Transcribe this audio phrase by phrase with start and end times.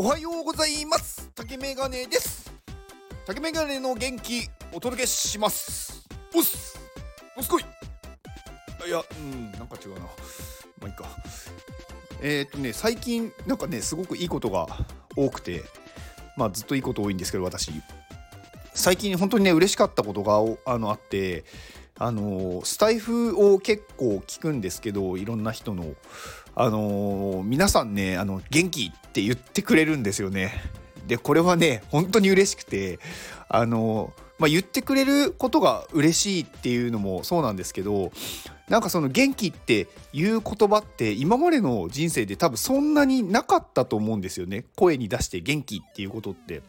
[0.00, 1.28] おはようございます。
[1.34, 2.52] 竹メガネです。
[3.26, 6.06] 竹メガネの元気お届けします。
[6.32, 6.78] おっす。
[7.36, 7.64] おすこい。
[8.86, 10.02] いやうんなんか違うな。
[10.02, 10.06] ま
[10.84, 11.04] あいいか。
[12.22, 14.68] えー、っとね最近なんかねすごくいいことが
[15.16, 15.64] 多くて
[16.36, 17.72] まあずっといいこと多いんですけど私。
[18.74, 20.36] 最近本当にね嬉しかったことが
[20.72, 21.44] あのあって
[21.98, 25.94] あのスタイフを結構聞くんですけどいろんな人の。
[26.60, 30.60] あの皆さんねあの元気って言ってくれるんですよね。
[31.06, 32.98] でこれはね本当に嬉しくて
[33.48, 38.12] あのまあ、言ってくれることが嬉しいっていうのもそうなんですけど
[38.68, 44.64] なんかその元気っていう言葉って今までの人生で多分そんなになかったと思うんですよね。
[44.76, 46.62] 声に出して元気っていうことって。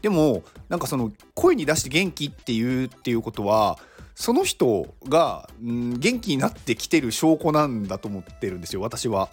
[0.00, 3.78] でもなんかその声に出して元気っていうっていうことは
[4.14, 9.30] その人が、うん、元気になってきてる証拠なんだと思ってるんですよ私は。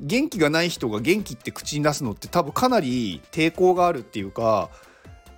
[0.00, 4.70] 元気がない人が元気って口に出すのって多分かなり抵抗があるっていうか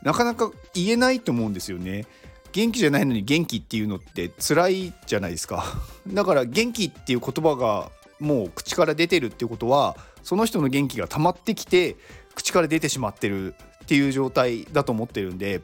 [0.02, 2.06] なかなか言えないと思うんですよね。
[2.52, 5.64] 元気じゃないのに元気っていうのって辛いじゃないですか。
[6.08, 11.96] だから元気っていう言葉がもう口から出てるっていうことはその人の元気が溜まってきて
[12.34, 15.60] 口から出てしまってるっていう状態だと思ってるんで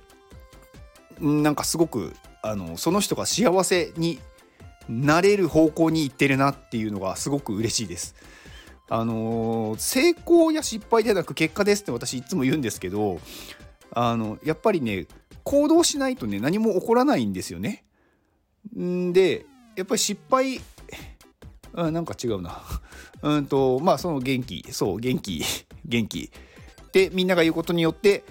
[1.19, 4.19] なんかすごくあのその人が幸せに
[4.89, 8.15] なれる方向に行ってるなっていうのがすごく嬉しいです。
[8.89, 13.21] あの成功や失敗ではなく結果ですって私いつも言うんですけど
[13.91, 15.07] あのやっぱりね
[15.45, 17.85] 行動しないとね何も起こらないんですよね。
[18.79, 20.61] んでやっぱり失敗
[21.75, 22.61] あなんか違うな。
[23.23, 25.45] うんとまあその元気そう元気
[25.87, 26.31] 元気
[26.93, 28.25] でみんなが言うことによって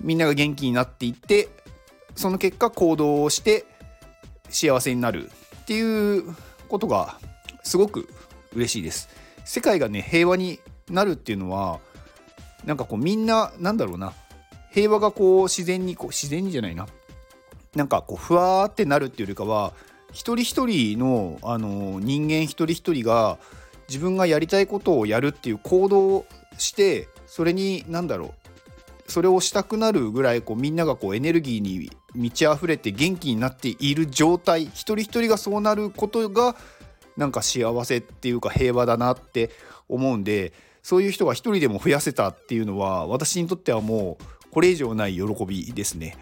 [0.00, 1.48] みんなが元気になっていって
[2.16, 3.64] その結果行動をして
[4.48, 5.30] 幸せになる
[5.62, 6.34] っていう
[6.68, 7.18] ことが
[7.62, 8.08] すごく
[8.54, 9.08] 嬉しいです。
[9.44, 10.58] 世界がね平和に
[10.90, 11.80] なるっていうのは
[12.64, 14.12] なんかこうみんななんだろうな。
[14.70, 16.86] 平和がこう自然にこう自然にじゃないな。
[17.74, 19.72] なんかこうふわーってなるっていうよりかは
[20.12, 23.38] 一人一人のあの人間一人一人が
[23.88, 26.26] 自分がやりたいことをやるっていう行動を
[26.58, 28.45] してそれに何だろう。
[29.08, 36.56] それをしたくなるぐらいこうみんながこうエネルギーに満ち溢れて元気になっている状態一人一人がそうなることが
[37.16, 39.50] なんか幸せっていうか平和だなって
[39.88, 40.52] 思うんで
[40.82, 46.16] そういう人が一人でも増やせたっていうのは私にとってはもうこれ以上ない喜びですね。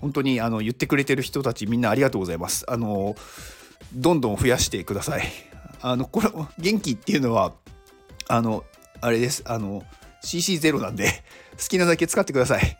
[0.00, 2.64] 本当にあの言ってくれてる人たちみんなありがとうございます。
[2.68, 3.16] あの
[3.94, 5.24] どんどん増やしてください。
[5.80, 7.52] あのこれ元気っていうのは
[8.28, 8.64] あの
[9.00, 9.82] あれですあの
[10.24, 11.22] CC0 なんで
[11.58, 12.78] 好きなだけ使ってください。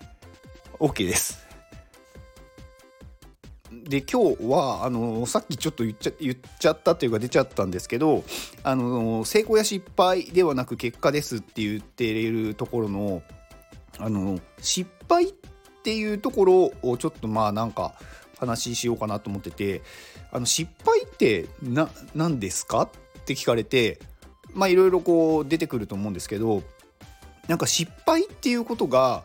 [0.80, 1.44] OK です。
[3.70, 8.24] で今日はあのさっきちょっと言っちゃ言っちゃったというか出ちゃったんですけど
[8.62, 13.22] あの成功や失敗ではなく結果ですって言っているところの
[13.98, 15.32] あの失敗っ
[15.82, 17.94] ていうところをちょっとまあなんか
[18.38, 19.82] 話しようかなと思ってて
[20.32, 21.46] あの失敗って
[22.14, 22.82] 何ですか？
[22.82, 22.90] っ
[23.26, 23.98] て聞かれて
[24.54, 26.62] まあいろいろこう出てくると思うんですけど
[27.48, 29.22] なんか失敗っていうことが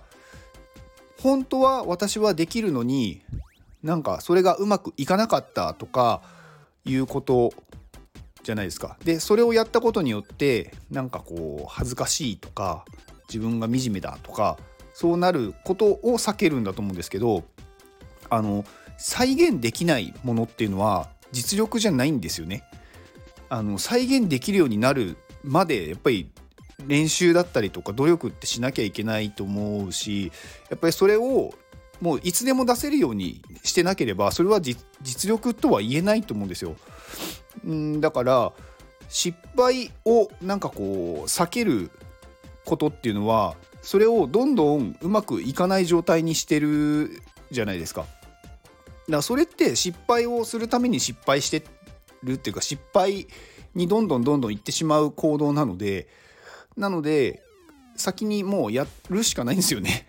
[1.21, 3.21] 本当は私はできるのに
[3.83, 6.21] なんかそれがうまくいかなかったとか
[6.85, 7.53] いうこと
[8.43, 8.97] じゃないですか。
[9.03, 12.85] でそれをやったことによってなんかこう恥ずかしいとか
[13.27, 14.57] 自分が惨めだとか
[14.93, 17.43] そうなることを避けるんだと思うんですけど
[18.29, 18.65] あの
[18.97, 22.63] 再現できないものっていうのは実力じゃないんですよね。
[23.49, 26.31] あの再現できるようになるまでやっぱり
[26.89, 30.31] 練習だったりとか努力ってしなきゃいけないと思うし
[30.69, 31.53] やっぱりそれを
[32.01, 36.75] もういつでも出せるようにしてなければそれは実力とは言えないと思うんですよ。
[37.67, 38.51] んだから
[39.07, 41.91] 失敗をなんかこう避ける
[42.65, 47.21] ことっていうのはそれをどんどんうまくいかない状態にしてる
[47.51, 48.01] じゃないですか。
[48.01, 48.11] だか
[49.07, 51.63] らそれって失敗をするために失敗して
[52.23, 53.27] るっていうか失敗
[53.75, 56.07] にどんどんどんどんいってしまう行動なので
[56.79, 57.43] なので
[57.95, 60.07] 先にもうやるしかないんですよね。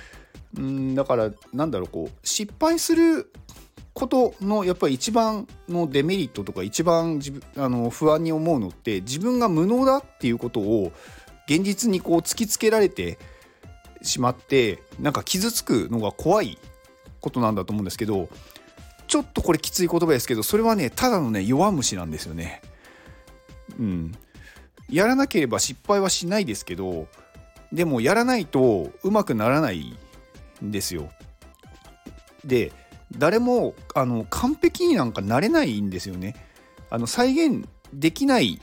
[0.56, 3.30] うんだからなんだろうこう失敗する
[3.92, 10.92] ことのやっぱり一番のデメリットとか一番自分あの不安に思うのって自分が無能だっていうことを
[11.46, 13.18] 現実にこう突きつけられて
[14.02, 16.58] しまってなんか傷つくのが怖い
[17.20, 18.28] ことなんだと思うんですけど
[19.06, 22.62] ちょっとこれきつい言葉ですけどそれはねただのね弱虫なんですよね。
[23.78, 24.14] うん、
[24.90, 27.08] やらなければ失敗はしないですけど
[27.72, 29.96] でもやらないとうまくならない
[30.64, 31.10] んですよ。
[32.44, 32.72] で
[33.16, 36.34] 誰もあの完璧になんかなれないんですよね。
[36.90, 38.60] あの再現できない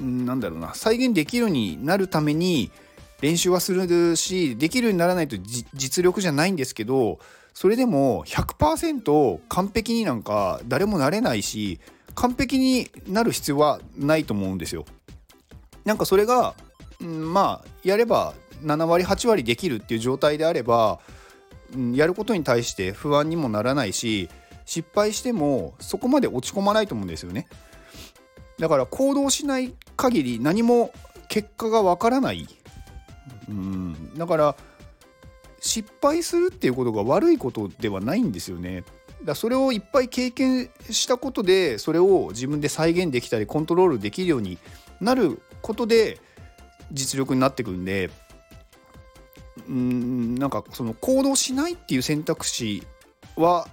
[0.00, 2.70] なんだろうな再現できるようになるために
[3.20, 7.18] 練習はするしできるようにならないと実力じゃないんですけど
[7.54, 11.80] それでも100%完璧になんか誰もなれないし
[12.14, 14.84] 完璧になる必要はないと思うんですよ。
[15.86, 16.54] なんかそれが、
[17.00, 20.98] うん、まあやれば7割8割できるっていう状態であれば、
[21.74, 24.28] うん、やることに対して不安にもならないし
[24.66, 27.46] 失敗してもそこまで落ち込まないと思うんですよね。
[28.58, 30.92] だから行動しない限り何も
[31.28, 32.46] 結果がわからない。
[33.48, 34.56] うん、だから
[35.60, 38.82] 失敗するっていうことが悪いことではないんですよね。
[39.24, 44.58] だそれをいっぱい経験したことでそれを自分で再現できたりコントロールできるように
[45.00, 46.20] なることで
[46.92, 48.08] 実力になってくんで
[49.68, 52.84] うんなんかその行動しないっていう選択肢
[53.34, 53.66] は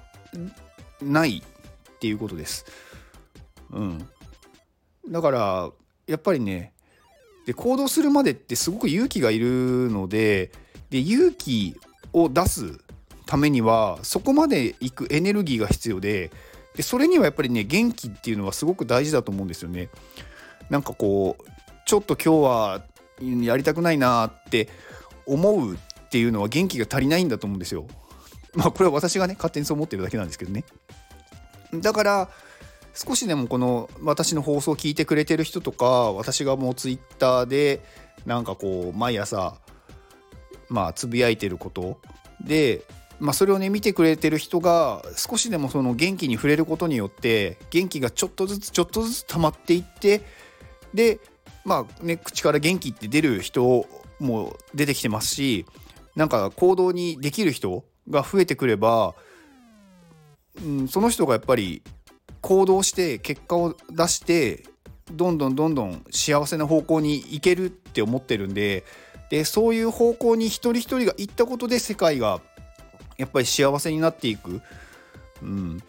[1.04, 2.66] ないっていうことです。
[3.70, 4.10] うん、
[5.08, 5.72] だから
[6.08, 6.74] やっぱりね
[7.46, 10.52] で行動するまでってすごく勇気がいるので
[10.90, 11.78] で勇気
[12.12, 12.80] を出す
[13.28, 16.32] ためにはそこまで行くエネルギーが必要で
[16.76, 19.90] でそれにはやっぱりね元気っていうのはすごく大事だと思うんですよね。
[20.70, 21.53] なんかこう
[21.94, 22.82] ちょっと今日は
[23.46, 24.68] やりたくないなって
[25.28, 25.78] 思うっ
[26.10, 27.86] ていうのは元気が足りないんだと思うんですよ。
[28.56, 30.64] まあこれは私がね勝手にそう思ってるだけなんですけどね。
[31.76, 32.30] だから
[32.96, 37.86] 少しでもこの私の放送を聞いてくれてる人とか私がもうツイッターで
[38.26, 39.60] なんかこう毎朝
[40.70, 42.00] まあつぶやいてること
[42.44, 42.82] で
[43.20, 50.24] まあ、それをね見てくれてる人が少しでもその元気に触れることによって元気がちょっとずつちょっとずつ溜まっていって
[50.96, 51.20] で
[51.66, 53.86] まあね口から元気って出る人
[54.20, 55.66] も出てきてますし
[56.16, 59.16] なんか行動にできる人が増えてくれば、
[60.64, 61.82] うん、その人がやっぱり
[62.42, 64.64] 行動して結果を出して
[65.12, 68.84] どんどんどんどん幸せな方向に行けるって思ってるんで
[69.30, 72.42] でそういう方向に一人一人が行ったことで世界が
[73.18, 74.62] やっぱり幸せになっていく、
[75.42, 75.82] うん、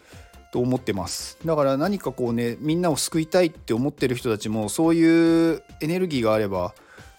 [0.55, 1.37] と思ってます。
[1.43, 6.73] だから何かこうねみんなを救いたいって思ってる人たちもそういうエネルギーがあれば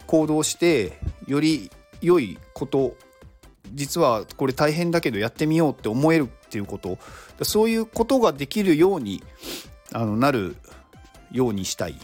[0.07, 2.97] 行動してより良いこと
[3.75, 6.97] 実はこれ大変だけどやってみようって思えるっていうこと。
[7.43, 9.23] そういうことができるように
[9.93, 10.57] あのなる
[11.31, 11.97] ようにしたい、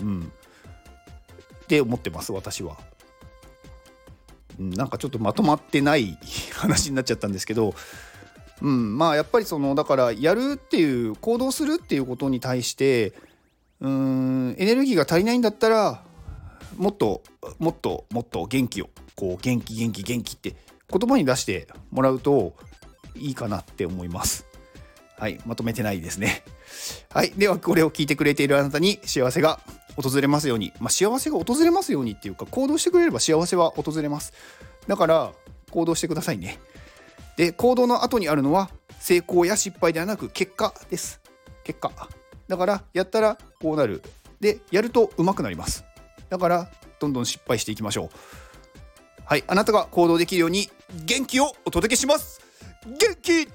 [0.00, 0.32] うん、
[1.62, 2.76] って思ってます私は。
[4.58, 6.18] なんかちょっとまとまってない
[6.54, 7.72] 話になっちゃったんですけど、
[8.62, 13.14] うん、まあやっぱりそのだからやるっていう行動するっていうことに対して
[13.80, 16.02] うんエネルギーが足りないんだったら
[16.76, 17.22] もっと
[17.58, 20.54] もっともっと元気をこう元気元気元気って
[20.90, 22.54] 言葉に出してもらうと
[23.16, 24.46] いいかなって思います。
[25.18, 26.42] はい、まとめてないですね。
[27.10, 29.60] はい、ではこれを聞いてくれているあなたに幸せが
[29.96, 34.32] 訪れますように、まあ、幸せが訪れますようにっていうか行動してくれれば幸せは訪れます。
[34.86, 35.32] だから
[35.70, 36.58] 行動してくださいね。
[37.36, 41.20] で行動の後にあるのは成功や失敗ではなく結果です。
[41.64, 41.90] 結果。
[42.48, 44.02] だからやったらこうなる。
[44.40, 45.84] でやると上手くなります。
[46.28, 48.08] だからどんどん失敗していきましょう。
[49.24, 50.70] はいあなたが行動できるように
[51.04, 52.40] 元気をお届けします。
[52.84, 53.48] 元気